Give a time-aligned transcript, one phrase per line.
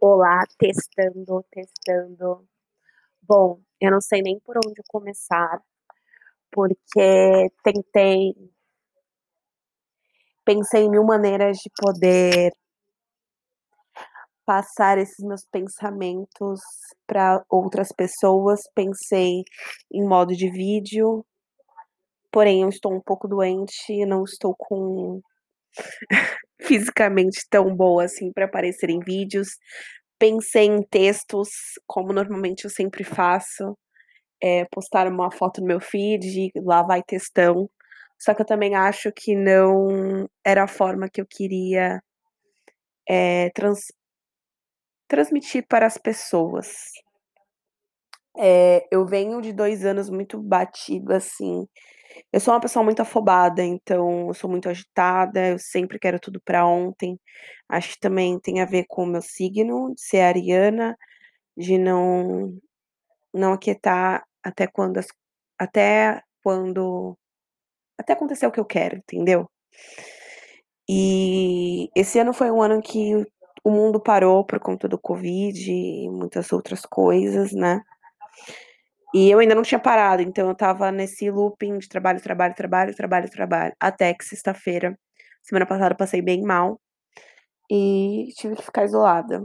[0.00, 2.46] Olá, testando, testando.
[3.22, 5.60] Bom, eu não sei nem por onde começar,
[6.52, 8.34] porque tentei
[10.44, 12.52] pensei em mil maneiras de poder
[14.46, 16.60] passar esses meus pensamentos
[17.06, 18.60] para outras pessoas.
[18.74, 19.42] Pensei
[19.92, 21.24] em modo de vídeo,
[22.30, 25.20] porém eu estou um pouco doente, não estou com
[26.60, 29.48] fisicamente tão boa assim para aparecer em vídeos.
[30.18, 31.50] Pensei em textos,
[31.86, 33.76] como normalmente eu sempre faço,
[34.42, 37.70] é, postar uma foto no meu feed, lá vai textão.
[38.18, 42.00] Só que eu também acho que não era a forma que eu queria
[43.08, 43.80] é, trans,
[45.08, 46.68] transmitir para as pessoas.
[48.36, 51.66] É, eu venho de dois anos muito batida, assim.
[52.32, 56.40] Eu sou uma pessoa muito afobada, então eu sou muito agitada, eu sempre quero tudo
[56.44, 57.18] para ontem.
[57.68, 60.96] Acho que também tem a ver com o meu signo, de ser ariana,
[61.56, 62.58] de não
[63.34, 65.08] não aquietar até quando as,
[65.58, 67.16] até quando
[67.98, 69.50] até acontecer o que eu quero, entendeu?
[70.88, 73.14] E esse ano foi um ano que
[73.64, 77.82] o mundo parou por conta do Covid e muitas outras coisas, né?
[79.14, 82.94] E eu ainda não tinha parado, então eu tava nesse looping de trabalho, trabalho, trabalho,
[82.94, 83.74] trabalho, trabalho.
[83.80, 84.98] Até que sexta-feira,
[85.42, 86.80] semana passada, passei bem mal
[87.70, 89.42] e tive que ficar isolada,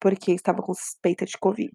[0.00, 1.72] porque estava com suspeita de Covid.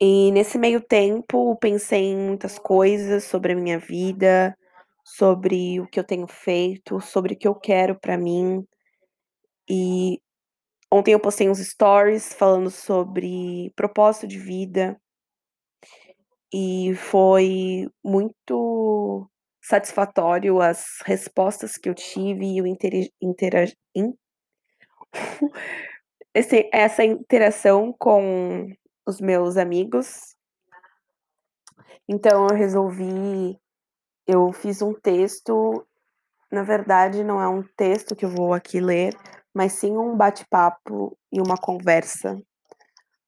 [0.00, 4.56] E nesse meio tempo, pensei em muitas coisas sobre a minha vida,
[5.04, 8.64] sobre o que eu tenho feito, sobre o que eu quero para mim.
[9.68, 10.20] E
[10.90, 14.98] ontem eu postei uns stories falando sobre propósito de vida.
[16.52, 19.28] E foi muito
[19.62, 23.76] satisfatório as respostas que eu tive e o interagir
[26.34, 28.66] esse, essa interação com
[29.06, 30.34] os meus amigos.
[32.08, 33.58] Então eu resolvi,
[34.26, 35.86] eu fiz um texto,
[36.50, 39.14] na verdade não é um texto que eu vou aqui ler,
[39.54, 42.40] mas sim um bate-papo e uma conversa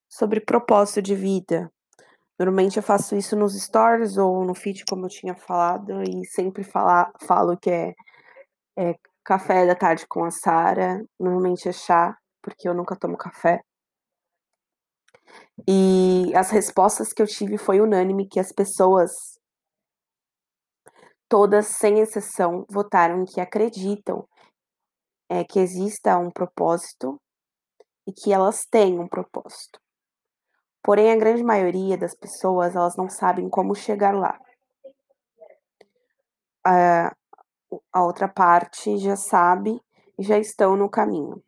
[0.08, 1.70] sobre propósito de vida.
[2.44, 6.64] Normalmente eu faço isso nos stories ou no feed, como eu tinha falado, e sempre
[6.64, 7.94] falar, falo que é,
[8.76, 11.04] é café da tarde com a Sara.
[11.20, 13.62] Normalmente é chá, porque eu nunca tomo café.
[15.68, 19.12] E as respostas que eu tive foi unânime que as pessoas
[21.28, 24.26] todas sem exceção votaram que acreditam
[25.30, 27.20] é, que exista um propósito
[28.04, 29.81] e que elas têm um propósito.
[30.82, 34.38] Porém, a grande maioria das pessoas, elas não sabem como chegar lá.
[36.64, 37.14] A,
[37.92, 39.80] a outra parte já sabe
[40.18, 41.42] e já estão no caminho.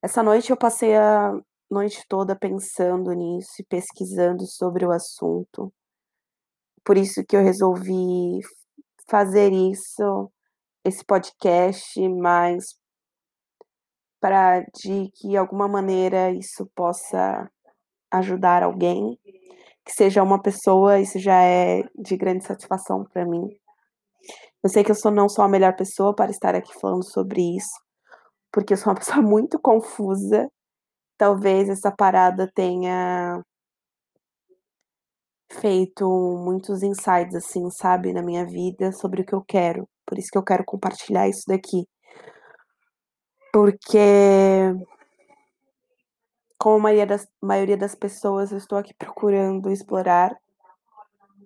[0.00, 1.32] Essa noite eu passei a
[1.70, 5.72] noite toda pensando nisso e pesquisando sobre o assunto.
[6.84, 8.40] Por isso que eu resolvi
[9.08, 10.32] fazer isso,
[10.84, 12.76] esse podcast, mas
[14.18, 17.50] para de que alguma maneira isso possa
[18.12, 19.18] ajudar alguém,
[19.84, 23.48] que seja uma pessoa, isso já é de grande satisfação para mim.
[24.62, 27.56] Eu sei que eu sou não sou a melhor pessoa para estar aqui falando sobre
[27.56, 27.80] isso,
[28.52, 30.48] porque eu sou uma pessoa muito confusa.
[31.18, 33.42] Talvez essa parada tenha
[35.60, 36.06] feito
[36.38, 39.88] muitos insights assim, sabe, na minha vida sobre o que eu quero.
[40.06, 41.86] Por isso que eu quero compartilhar isso daqui.
[43.52, 43.98] Porque
[46.62, 50.32] como a maioria das, maioria das pessoas, eu estou aqui procurando explorar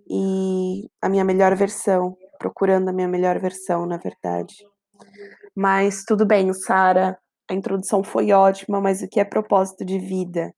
[0.06, 4.55] e a minha melhor versão, procurando a minha melhor versão, na verdade.
[5.55, 7.19] Mas tudo bem, Sara,
[7.50, 10.55] a introdução foi ótima, mas o que é propósito de vida?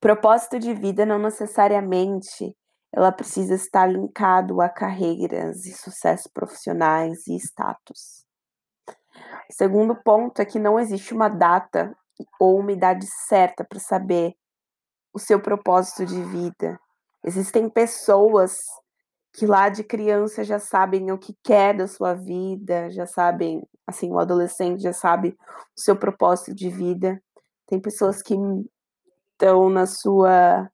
[0.00, 2.56] Propósito de vida não necessariamente
[2.90, 8.24] ela precisa estar linkado a carreiras e sucessos profissionais e status.
[9.50, 11.94] O segundo ponto é que não existe uma data
[12.38, 14.34] ou uma idade certa para saber
[15.12, 16.78] o seu propósito de vida.
[17.24, 18.58] Existem pessoas
[19.32, 24.10] que lá de criança já sabem o que quer da sua vida, já sabem, assim,
[24.10, 25.36] o adolescente já sabe
[25.76, 27.22] o seu propósito de vida.
[27.66, 28.34] Tem pessoas que
[29.32, 30.70] estão na sua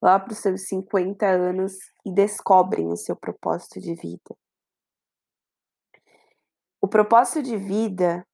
[0.00, 1.74] lá para os seus 50 anos
[2.06, 4.34] e descobrem o seu propósito de vida.
[6.80, 8.26] O propósito de vida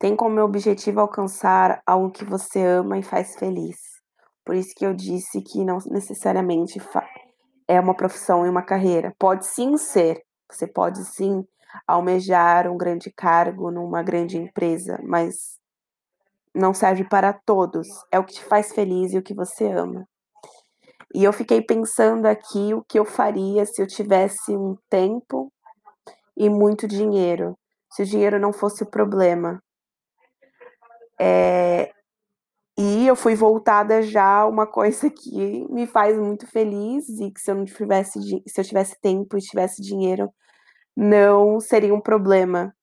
[0.00, 3.76] tem como objetivo alcançar algo que você ama e faz feliz.
[4.42, 6.80] Por isso que eu disse que não necessariamente
[7.68, 9.14] é uma profissão e uma carreira.
[9.18, 10.22] Pode sim ser.
[10.50, 11.44] Você pode sim
[11.86, 15.58] almejar um grande cargo numa grande empresa, mas
[16.54, 17.86] não serve para todos.
[18.10, 20.08] É o que te faz feliz e o que você ama.
[21.14, 25.52] E eu fiquei pensando aqui o que eu faria se eu tivesse um tempo
[26.34, 27.54] e muito dinheiro,
[27.92, 29.60] se o dinheiro não fosse o problema.
[31.20, 31.92] É,
[32.78, 37.40] e eu fui voltada já a uma coisa que me faz muito feliz e que
[37.40, 40.32] se eu não tivesse, se eu tivesse tempo e tivesse dinheiro,
[40.96, 42.74] não seria um problema.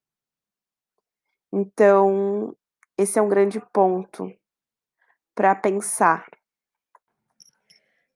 [1.51, 2.55] Então,
[2.97, 4.31] esse é um grande ponto
[5.35, 6.25] para pensar.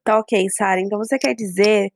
[0.03, 0.81] Tá ok, Sara.
[0.81, 1.89] Então você quer dizer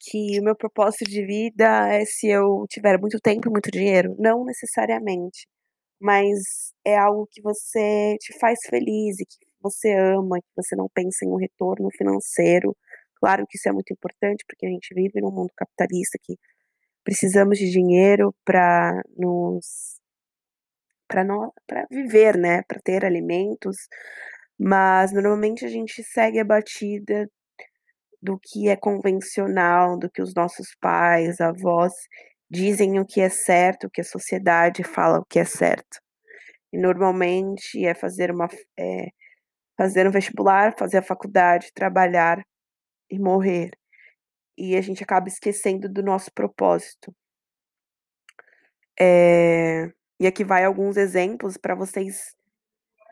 [0.00, 4.16] que o meu propósito de vida é se eu tiver muito tempo e muito dinheiro?
[4.18, 5.46] Não necessariamente,
[6.02, 10.88] mas é algo que você te faz feliz e que você ama, que você não
[10.94, 12.76] pensa em um retorno financeiro.
[13.20, 16.36] Claro que isso é muito importante porque a gente vive num mundo capitalista que
[17.04, 19.98] precisamos de dinheiro para nos
[21.08, 23.76] para viver, né, para ter alimentos,
[24.58, 27.28] mas normalmente a gente segue a batida
[28.22, 31.92] do que é convencional, do que os nossos pais, avós
[32.52, 35.98] dizem o que é certo, o que a sociedade fala o que é certo.
[36.72, 39.08] E normalmente é fazer uma é,
[39.78, 42.42] fazer um vestibular, fazer a faculdade, trabalhar
[43.10, 43.70] e morrer.
[44.58, 47.14] E a gente acaba esquecendo do nosso propósito.
[49.00, 49.90] É,
[50.20, 52.34] e aqui vai alguns exemplos para vocês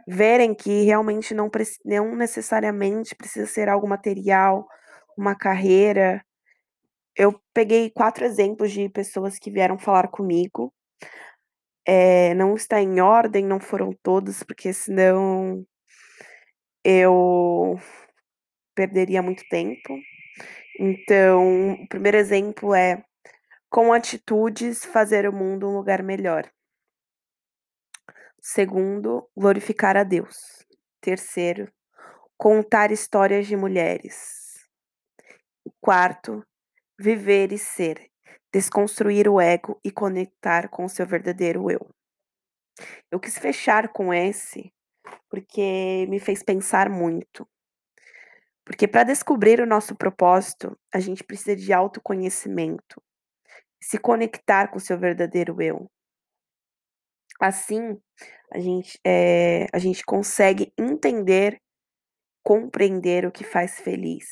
[0.06, 1.50] verem que realmente não,
[1.84, 4.66] não necessariamente precisa ser algo material,
[5.16, 6.22] uma carreira.
[7.16, 10.72] Eu peguei quatro exemplos de pessoas que vieram falar comigo.
[11.86, 15.64] É, não está em ordem, não foram todos, porque senão
[16.84, 17.78] eu
[18.74, 19.98] perderia muito tempo.
[20.78, 23.04] Então, o primeiro exemplo é
[23.70, 26.50] com atitudes fazer o mundo um lugar melhor.
[28.42, 30.66] Segundo, glorificar a Deus.
[31.00, 31.70] Terceiro,
[32.36, 34.66] contar histórias de mulheres.
[35.80, 36.42] Quarto,
[37.00, 38.11] viver e ser,
[38.52, 41.88] desconstruir o ego e conectar com o seu verdadeiro eu.
[43.11, 44.70] Eu quis fechar com esse
[45.29, 47.49] porque me fez pensar muito.
[48.64, 53.02] Porque para descobrir o nosso propósito, a gente precisa de autoconhecimento,
[53.82, 55.91] se conectar com o seu verdadeiro eu.
[57.41, 57.99] Assim,
[58.52, 61.58] a gente, é, a gente consegue entender,
[62.44, 64.26] compreender o que faz feliz,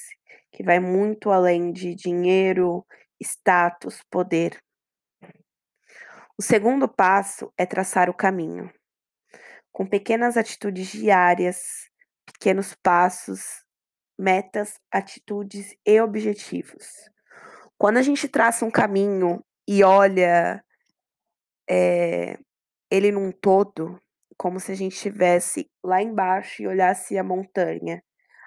[0.53, 2.87] que vai muito além de dinheiro,
[3.21, 4.59] status, poder.
[6.39, 8.73] O segundo passo é traçar o caminho.
[9.73, 11.89] Com pequenas atitudes diárias,
[12.27, 13.65] pequenos passos,
[14.19, 16.87] metas, atitudes e objetivos.
[17.77, 20.63] Quando a gente traça um caminho e olha
[21.69, 22.39] é,
[22.91, 24.01] ele num todo,
[24.37, 28.03] como se a gente estivesse lá embaixo e olhasse a montanha,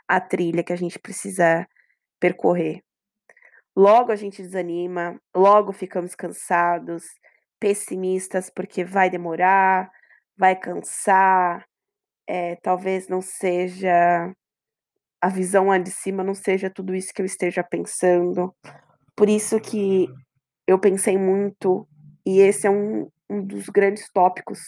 [0.08, 1.68] a trilha que a gente precisa
[2.22, 2.82] percorrer.
[3.76, 7.04] Logo a gente desanima, logo ficamos cansados,
[7.60, 9.92] pessimistas porque vai demorar,
[10.38, 11.66] vai cansar,
[12.28, 14.34] é, talvez não seja
[15.22, 18.56] a visão lá de cima, não seja tudo isso que eu esteja pensando.
[19.16, 20.08] Por isso que
[20.68, 21.88] eu pensei muito,
[22.26, 24.60] e esse é um, um dos grandes tópicos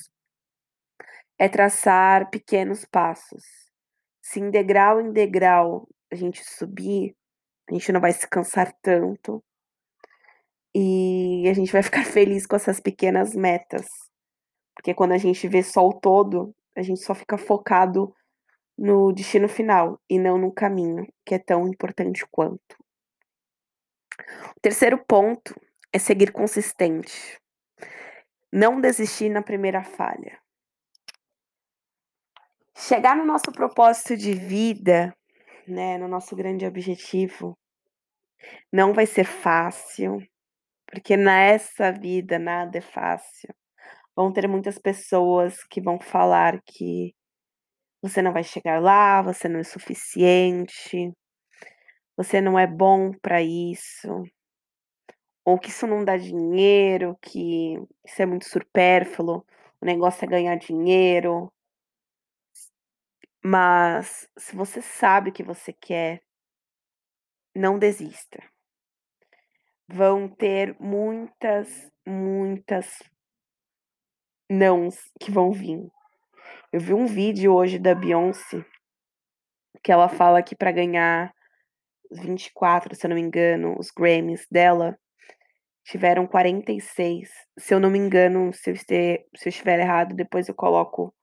[1.40, 3.44] é traçar pequenos passos.
[4.22, 7.16] Se em degrau em degrau a gente subir,
[7.74, 9.44] a gente não vai se cansar tanto
[10.76, 13.88] e a gente vai ficar feliz com essas pequenas metas.
[14.76, 18.14] Porque quando a gente vê só o todo, a gente só fica focado
[18.78, 22.76] no destino final e não no caminho, que é tão importante quanto.
[24.56, 25.60] O terceiro ponto
[25.92, 27.40] é seguir consistente.
[28.52, 30.40] Não desistir na primeira falha.
[32.76, 35.16] Chegar no nosso propósito de vida,
[35.68, 37.58] né, no nosso grande objetivo,
[38.72, 40.20] não vai ser fácil,
[40.88, 43.54] porque nessa vida nada é fácil.
[44.16, 47.16] Vão ter muitas pessoas que vão falar que
[48.02, 51.12] você não vai chegar lá, você não é suficiente,
[52.18, 54.24] você não é bom para isso,
[55.46, 59.46] ou que isso não dá dinheiro, que isso é muito supérfluo,
[59.82, 61.52] o negócio é ganhar dinheiro.
[63.44, 66.22] Mas se você sabe o que você quer,
[67.56, 68.42] não desista.
[69.88, 73.04] Vão ter muitas, muitas
[74.50, 75.80] nãos que vão vir.
[76.72, 78.66] Eu vi um vídeo hoje da Beyoncé
[79.84, 81.34] que ela fala que para ganhar
[82.12, 84.98] 24, se eu não me engano, os Grammys dela,
[85.84, 87.30] tiveram 46.
[87.60, 91.14] Se eu não me engano, se eu, estiver, se eu estiver errado, depois eu coloco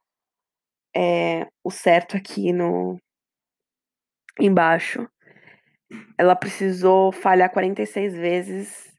[0.94, 2.98] eh, o certo aqui no
[4.38, 5.08] embaixo.
[6.18, 8.92] Ela precisou falhar 46 vezes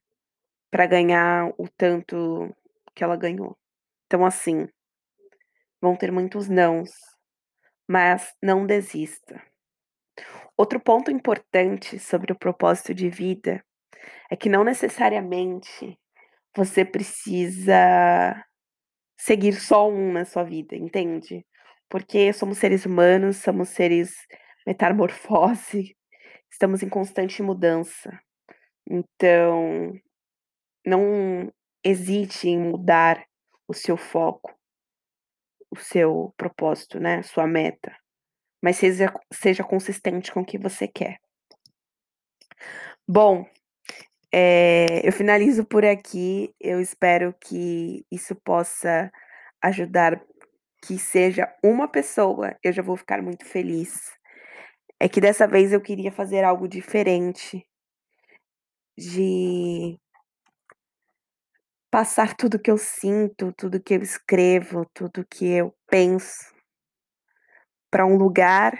[0.69, 2.53] pra ganhar o tanto
[2.95, 3.57] que ela ganhou.
[4.05, 4.67] Então, assim
[5.81, 6.91] vão ter muitos nãos,
[7.87, 9.41] mas não desista.
[10.55, 13.65] Outro ponto importante sobre o propósito de vida
[14.29, 15.97] é que não necessariamente
[16.55, 18.45] você precisa
[19.17, 21.45] seguir só um na sua vida, entende?
[21.89, 24.13] Porque somos seres humanos, somos seres
[24.65, 25.95] metamorfose,
[26.51, 28.19] estamos em constante mudança.
[28.89, 29.93] Então,
[30.85, 31.51] não
[31.83, 33.23] hesite em mudar
[33.67, 34.53] o seu foco,
[35.69, 37.95] o seu propósito, né, sua meta,
[38.61, 41.19] mas seja seja consistente com o que você quer.
[43.07, 43.45] Bom,
[44.33, 49.11] eh, eu finalizo por aqui, eu espero que isso possa
[49.61, 50.21] ajudar,
[50.85, 54.20] que seja uma pessoa, eu já vou ficar muito feliz.
[55.03, 57.65] É que dessa vez eu queria fazer algo diferente
[58.95, 59.97] de
[61.89, 66.53] passar tudo que eu sinto, tudo que eu escrevo, tudo que eu penso
[67.89, 68.77] pra um lugar,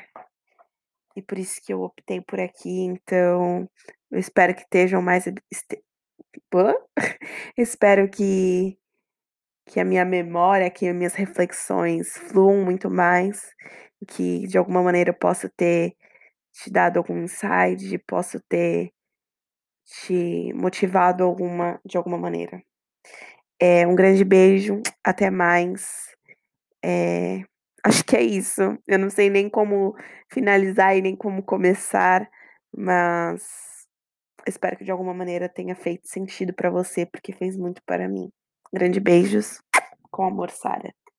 [1.16, 3.68] e por isso que eu optei por aqui, então
[4.12, 5.26] eu espero que estejam mais?
[7.58, 8.78] Espero que
[9.66, 13.54] que a minha memória, que as minhas reflexões fluam muito mais,
[14.08, 15.96] que de alguma maneira eu possa ter
[16.54, 18.92] te dado algum insight, posso ter
[19.86, 22.62] te motivado alguma de alguma maneira.
[23.62, 26.10] Eh, um grande beijo, até mais.
[26.84, 27.44] Eh,
[27.86, 29.96] acho que é isso, eu não sei nem como
[30.32, 32.30] finalizar e nem como começar,
[32.76, 33.44] mas
[34.48, 38.30] espero que de alguma maneira tenha feito sentido pra você, porque fez muito para mim.
[38.74, 39.62] Grande beijos,
[40.12, 40.94] com amor, Sarah.